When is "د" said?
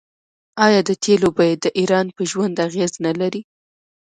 0.89-0.91, 1.63-1.65